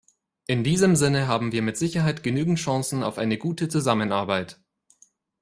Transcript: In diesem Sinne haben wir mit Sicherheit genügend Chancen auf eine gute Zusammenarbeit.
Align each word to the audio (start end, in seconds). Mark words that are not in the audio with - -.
In 0.47 0.63
diesem 0.63 0.95
Sinne 0.95 1.27
haben 1.27 1.51
wir 1.51 1.61
mit 1.61 1.77
Sicherheit 1.77 2.23
genügend 2.23 2.57
Chancen 2.57 3.03
auf 3.03 3.19
eine 3.19 3.37
gute 3.37 3.69
Zusammenarbeit. 3.69 4.59